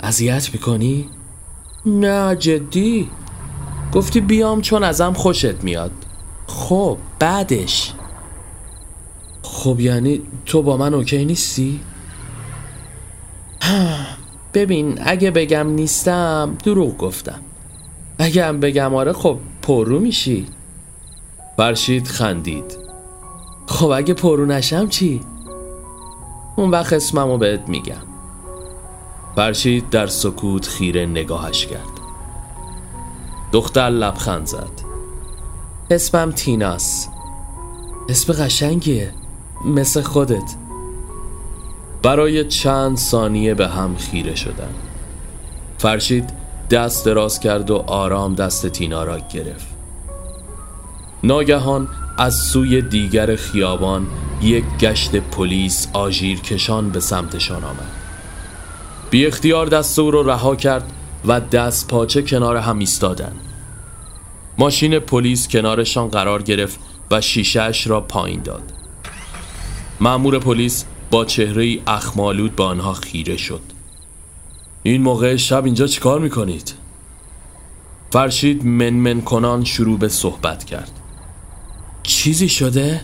[0.00, 1.08] اذیت می‌کنی؟
[1.86, 3.10] نه جدی.
[3.92, 5.92] گفتی بیام چون ازم خوشت میاد.
[6.46, 7.92] خب بعدش.
[9.42, 11.80] خب یعنی تو با من OK نیستی؟
[14.54, 17.40] ببین اگه بگم نیستم دروغ گفتم.
[18.18, 20.46] اگه هم بگم آره خب پررو میشی.
[21.56, 22.78] فرشید خندید.
[23.66, 25.20] خب اگه پرو نشم چی؟
[26.56, 28.13] اون وقت اسممو بهت میگم.
[29.36, 32.00] فرشید در سکوت خیره نگاهش کرد.
[33.52, 34.70] دختر لبخند زد.
[35.90, 37.08] اسمم تیناس.
[38.08, 39.14] اسم قشنگیه.
[39.64, 40.54] مثل خودت.
[42.02, 44.74] برای چند ثانیه به هم خیره شدن.
[45.78, 46.30] فرشید
[46.70, 49.66] دست دراز کرد و آرام دست تینا را گرفت.
[51.24, 54.06] ناگهان از سوی دیگر خیابان
[54.42, 58.03] یک گشت پلیس آژیر کشان به سمتشان آمد.
[59.14, 60.92] بی اختیار دست او را رها کرد
[61.26, 63.40] و دست پاچه کنار هم ایستادند
[64.58, 66.78] ماشین پلیس کنارشان قرار گرفت
[67.10, 68.62] و شیشهش را پایین داد.
[70.00, 73.60] مأمور پلیس با چهره اخمالود به آنها خیره شد.
[74.82, 76.74] این موقع شب اینجا چیکار می‌کنید؟
[78.10, 80.90] فرشید منمن کنان شروع به صحبت کرد.
[82.02, 83.00] چیزی شده؟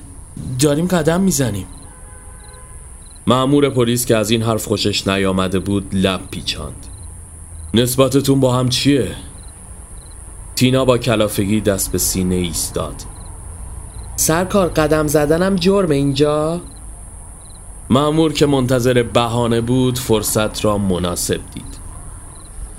[0.59, 1.66] داریم قدم می‌زنیم.
[3.31, 6.87] معمور پلیس که از این حرف خوشش نیامده بود لب پیچاند.
[7.75, 9.09] نسبتتون با هم چیه؟
[10.57, 12.95] تینا با کلافگی دست به سینه ایستاد.
[14.16, 16.61] سرکار قدم زدنم جرم اینجا؟
[17.90, 21.79] معمور که منتظر بهانه بود فرصت را مناسب دید.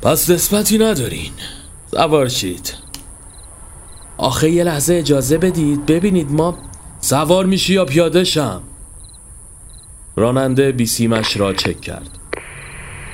[0.02, 1.32] پس نسبتی ندارین.
[1.92, 2.74] سوار شید.
[4.18, 5.86] آخه یه لحظه اجازه بدید.
[5.86, 6.58] ببینید ما
[7.02, 8.62] سوار میشی یا پیاده شم؟
[10.16, 12.10] راننده بیسیمش را چک کرد.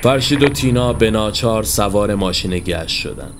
[0.02, 3.34] فرشید و تینا به ناچار سوار ماشین گشت شدند.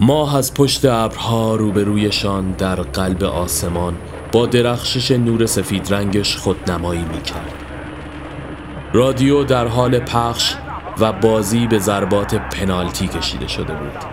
[0.00, 3.94] ماه از پشت ابرها روبرویشان در قلب آسمان
[4.32, 7.54] با درخشش نور سفید رنگش خودنمایی می‌کرد.
[8.92, 10.54] رادیو در حال پخش
[11.00, 14.04] و بازی به ضربات پنالتی کشیده شده بود.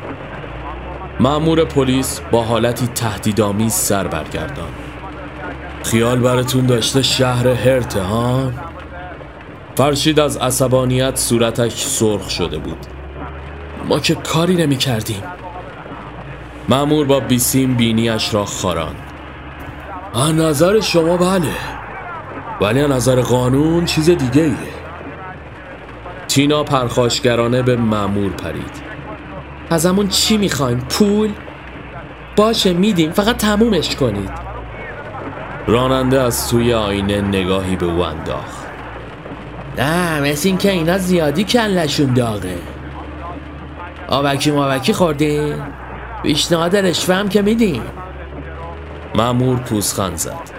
[1.19, 4.69] معمور پلیس با حالتی تهدیدآمیز سر برگردان
[5.83, 8.51] خیال براتون داشته شهر هرت ها
[9.75, 12.77] فرشید از عصبانیت صورتش سرخ شده بود.
[13.87, 15.23] ما که کاری نمی کردیم
[16.69, 18.95] معمور با بیسیم بینیش را خاراند.
[20.13, 21.55] از نظر شما بله.
[22.61, 24.55] ولی از نظر قانون چیز دیگه ایه.
[26.27, 28.81] تینا پرخاشگرانه به معمور پرید.
[29.69, 31.31] ازمون چی می‌خوایم؟ پول؟
[32.35, 33.11] باشه میدیم.
[33.11, 34.50] فقط تمومش کنید.
[35.71, 38.67] راننده از توی آینه نگاهی به او انداخت.
[39.77, 42.57] نه مثل این که اینا زیادی کلشون داغه.
[44.07, 45.53] آبکی مابکی خوردی؟
[46.23, 47.83] پیشنهاد رشوه هم که میدیم
[49.15, 50.49] معمور پوزخند زد.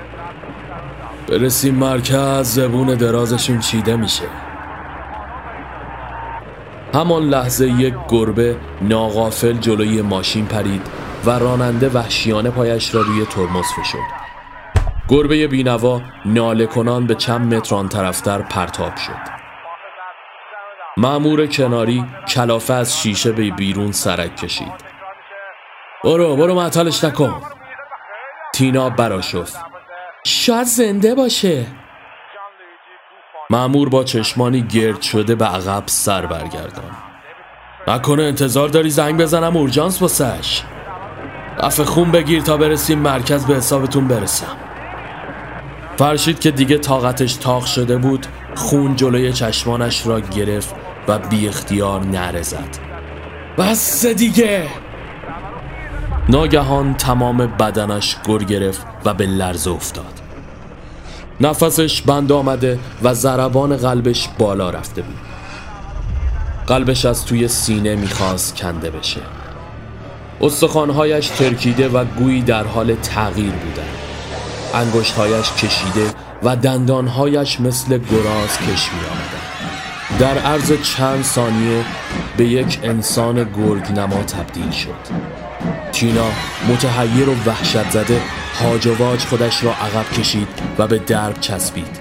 [1.29, 4.27] برسیم مرکز زبون درازشون چیده میشه.
[6.95, 10.87] همان لحظه یک گربه ناغافل جلوی ماشین پرید
[11.27, 14.22] و راننده وحشیانه پایش را روی ترمز فشرد.
[15.13, 19.33] گربه بینوا ناله کنان به چند متر آن طرفتر پرتاب شد.
[20.97, 24.73] معمور کناری کلافه از شیشه به بیرون سرک کشید.
[26.05, 27.43] برو برو معطلش نکن.
[28.55, 29.57] تینا براشفت.
[30.27, 31.67] شاید زنده باشه.
[33.51, 36.97] معمور با چشمانی گرد شده به عقب سر برگردان.
[37.89, 40.63] نکنه انتظار داری زنگ بزنم اورژانس باسش
[41.59, 44.72] دفع خون بگیر تا برسیم مرکز به حسابتون برسم.
[45.97, 50.75] فرشید که دیگه طاقتش تاق شده بود خون جلوی چشمانش را گرفت
[51.09, 52.79] و بی اختیار نره زد.
[53.59, 54.67] بس دیگه!
[56.29, 60.21] ناگهان تمام بدنش گر گرفت و به لرزه افتاد.
[61.41, 65.19] نفسش بند آمده و ضربان قلبش بالا رفته بود.
[66.67, 69.21] قلبش از توی سینه می‌خواست کنده بشه.
[70.41, 73.92] استخوانهایش ترکیده و گویی در حال تغییر بودن
[74.75, 79.53] انگشتهایش کشیده و دندانهایش مثل گراز کش می آمدن.
[80.19, 81.85] در عرض چند ثانیه
[82.37, 85.33] به یک انسان گرگنما تبدیل شد.
[85.93, 86.27] تینا
[86.69, 88.21] متحیر و وحشت زده
[88.61, 88.89] هاج
[89.29, 90.49] خودش را عقب کشید
[90.79, 92.01] و به درب چسبید.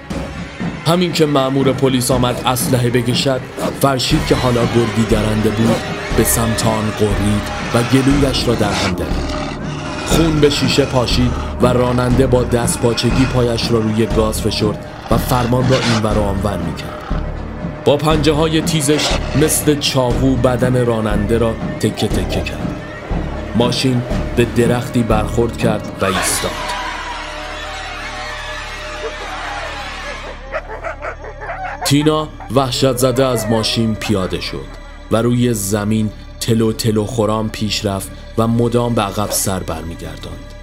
[0.86, 3.40] همین که مأمور پلیس آمد اسلحه بکشد
[3.80, 5.76] فرشید که حالا گرگی درنده بود
[6.16, 7.42] به سمت آن قرید
[7.74, 9.51] و گلویش را در هم درید.
[10.06, 11.30] خون به شیشه پاشید
[11.62, 16.06] و راننده با دست پاچگی پایش را روی گاز فشرد و فرمان را این و
[16.06, 17.02] آنور می‌کرد.
[17.84, 19.08] با پنجه های تیزش
[19.42, 22.74] مثل چاقو بدن راننده را تکه تکه کرد.
[23.56, 24.02] ماشین
[24.36, 26.50] به درختی برخورد کرد و ایستاد.
[31.84, 34.66] تینا وحشت زده از ماشین پیاده شد
[35.10, 40.54] و روی زمین تلو تلو خورام پیش رفت و مدام به عقب سر برمیگرداند.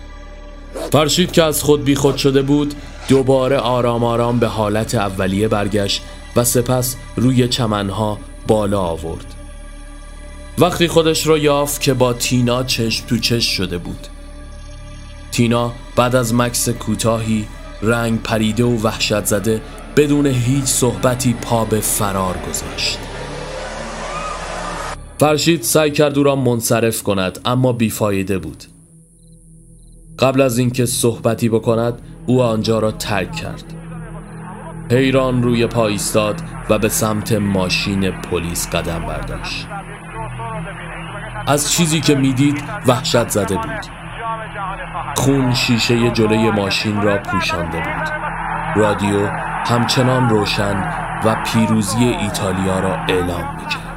[0.91, 2.73] فرشید که از خود بیخود شده بود
[3.07, 6.01] دوباره آرام آرام به حالت اولیه برگشت
[6.35, 8.17] و سپس روی چمنها
[8.47, 9.35] بالا آورد.
[10.57, 14.07] وقتی خودش را یافت که با تینا چشم تو چشم شده بود.
[15.31, 17.47] تینا بعد از مکس کوتاهی
[17.81, 19.61] رنگ پریده و وحشت زده
[19.97, 22.99] بدون هیچ صحبتی پا به فرار گذاشت.
[25.19, 28.63] فرشید سعی کرد او را منصرف کند اما بیفایده بود.
[30.19, 33.63] قبل از اینکه صحبتی بکند او آنجا را ترک کرد.
[34.91, 39.67] حیران روی پا ایستاد و به سمت ماشین پلیس قدم برداشت.
[41.47, 43.85] از چیزی که می‌دید وحشت زده بود.
[45.15, 48.09] خون شیشه جلوی ماشین را پوشانده بود.
[48.75, 49.27] رادیو
[49.65, 50.93] همچنان روشن
[51.25, 53.88] و پیروزی ایتالیا را اعلام می‌کرد.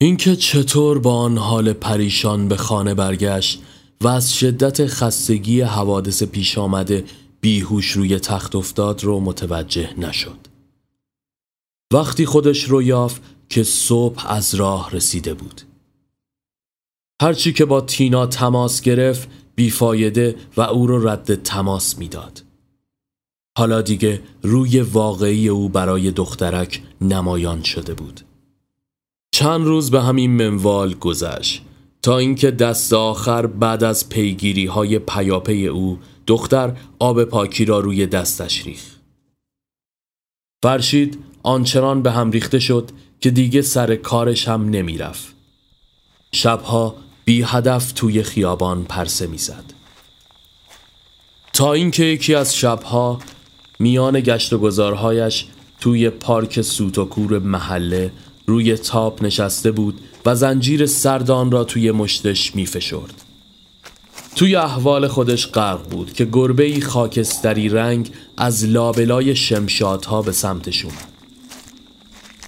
[0.00, 3.62] اینکه چطور با آن حال پریشان به خانه برگشت
[4.00, 7.04] و از شدت خستگی حوادث پیش آمده
[7.40, 10.38] بیهوش روی تخت افتاد رو متوجه نشد.
[11.92, 15.62] وقتی خودش رو یافت که صبح از راه رسیده بود.
[17.22, 22.42] هرچی که با تینا تماس گرفت بیفایده و او رو رد تماس می‌داد.
[23.58, 28.25] حالا دیگه روی واقعی او برای دخترک نمایان شده بود.
[29.38, 31.62] چند روز به همین منوال گذشت
[32.02, 38.06] تا اینکه دست آخر بعد از پیگیری های پیاپی او دختر آب پاکی را روی
[38.06, 39.00] دستش ریخت.
[40.62, 45.34] فرشید آنچنان به هم ریخته شد که دیگه سر کارش هم نمی‌رفت.
[46.32, 49.64] شبها بی هدف توی خیابان پرسه می‌زد.
[51.52, 53.18] تا اینکه یکی از شبها
[53.78, 55.46] میان گشت و گذارهایش
[55.80, 58.12] توی پارک سوتوکور محله
[58.46, 63.22] روی تاپ نشسته بود و زنجیر سردان را توی مشتش میفشرد.
[64.36, 70.92] توی احوال خودش غرق بود که گربه خاکستری رنگ از لابلای شمشادها به سمتشون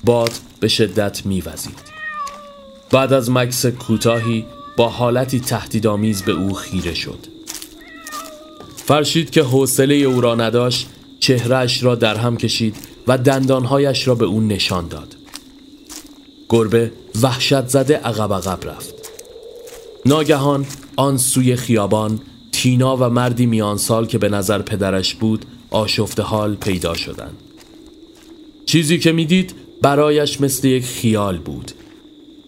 [0.05, 1.78] باد به شدت میوزید.
[2.90, 4.44] بعد از مکس کوتاهی
[4.76, 7.26] با حالتی تهدیدآمیز به او خیره شد.
[8.76, 10.88] فرشید که حوصله او را نداشت
[11.20, 12.76] چهرهش را در هم کشید
[13.07, 15.18] و دندانهایش را به او نشان داد.
[16.49, 16.92] گربه
[17.22, 18.94] وحشت زده عقب عقب رفت.
[20.07, 22.20] ناگهان آن سوی خیابان
[22.53, 27.36] تینا و مردی میان سال که به نظر پدرش بود آشفته حال پیدا شدند.
[28.66, 31.72] چیزی که می‌دید برایش مثل یک خیال بود.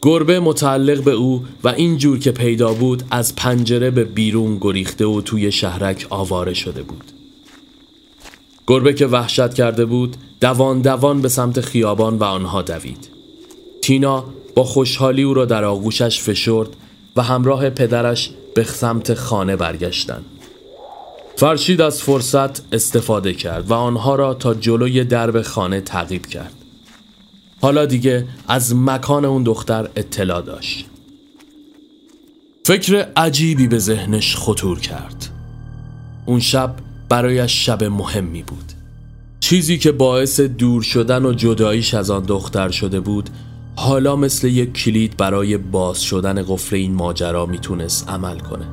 [0.02, 5.06] گربه متعلق به او و این جور که پیدا بود از پنجره به بیرون گریخته
[5.06, 7.04] و توی شهرک آواره شده بود.
[8.66, 13.09] گربه که وحشت کرده بود دوان دوان به سمت خیابان و آنها دوید.
[13.90, 14.24] تینا
[14.54, 16.68] با خوشحالی او را در آغوشش فشرد
[17.16, 20.24] و همراه پدرش به سمت خانه برگشتند.
[21.36, 26.52] فرشید از فرصت استفاده کرد و آنها را تا جلوی درب خانه تعقیب کرد.
[27.60, 30.86] حالا دیگه از مکان اون دختر اطلاع داشت.
[32.64, 35.28] فکر عجیبی به ذهنش خطور کرد.
[36.26, 36.74] اون شب
[37.08, 38.72] برایش شب مهمی بود.
[39.40, 43.30] چیزی که باعث دور شدن و جداییش از آن دختر شده بود
[43.76, 48.66] حالا مثل یک کلید برای باز شدن قفل این ماجرا می‌تونست عمل کنه.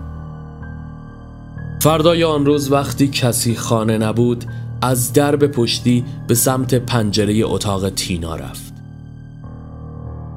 [1.82, 4.46] فردای آن روز وقتی کسی خانه نبود
[4.82, 8.74] از درب پشتی به سمت پنجره اتاق تینا رفت.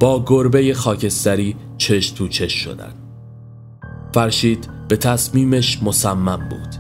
[0.00, 2.92] با گربه خاکستری چش تو چش شدن.
[4.14, 6.74] فرشید به تصمیمش مصمم بود.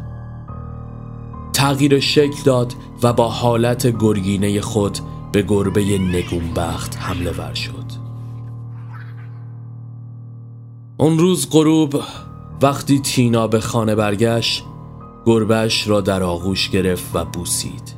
[1.52, 2.72] تغییر شکل داد
[3.02, 4.98] و با حالت گرگینه خود
[5.32, 7.84] به گربه نگونبخت حمله ور شد.
[10.96, 12.02] اون روز غروب
[12.62, 14.64] وقتی تینا به خانه برگشت
[15.26, 17.94] گربهش را در آغوش گرفت و بوسید.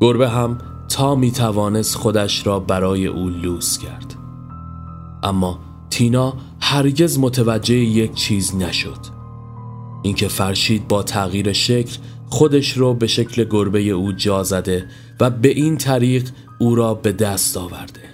[0.00, 0.58] گربه هم
[0.88, 4.14] تا می توانست خودش را برای او لوس کرد.
[5.22, 5.58] اما
[5.90, 8.98] تینا هرگز متوجه یک چیز نشد.
[10.02, 11.96] اینکه فرشید با تغییر شکل
[12.26, 14.88] خودش را به شکل گربه او جا زده
[15.20, 18.13] و به این طریق او را به دست آورده.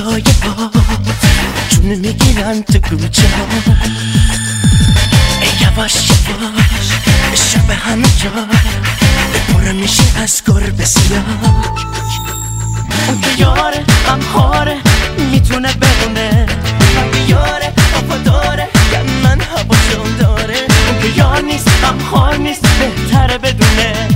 [0.00, 0.22] که سایه
[1.70, 3.44] جون می‌گیرن تو کوچه ها
[5.60, 5.94] یواش
[6.28, 8.30] یواش شب همه جا.
[9.52, 11.24] پر میشه از گربه سیاه
[13.08, 13.84] اون که یاره
[14.32, 14.76] خاره
[15.30, 16.46] می‌تونه بمونه
[17.28, 17.72] یاره
[18.24, 20.56] داره که من هواشون داره.
[20.88, 21.68] اون که یار نیست
[22.10, 24.08] خار نیست بهتره بدونه.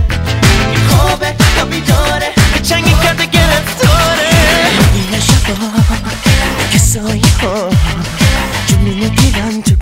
[0.88, 2.32] خوابه یا بیداره.
[2.54, 3.26] به چنگی کرده
[5.46, 5.70] این شبا
[6.72, 7.70] که سایه ها
[8.66, 9.74] جونو می‌گیرن تو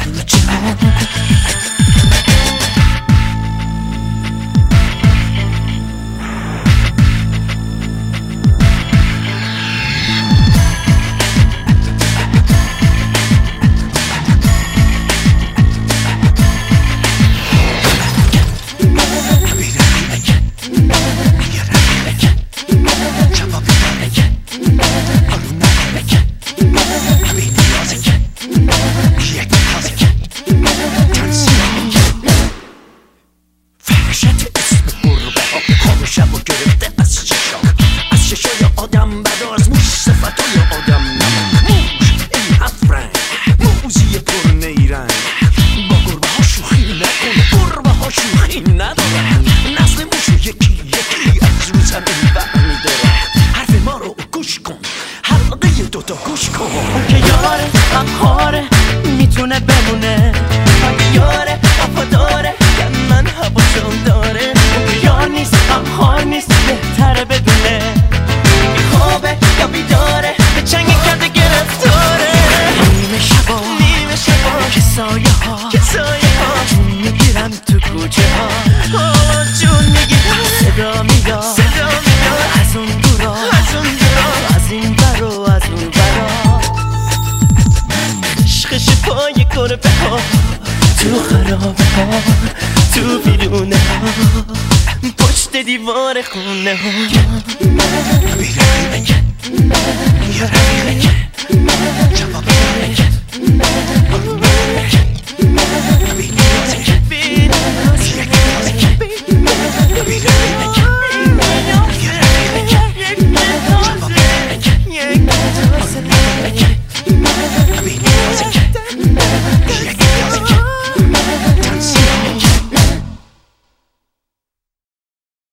[40.23, 40.92] کوچه ها نیست بهتره بدونه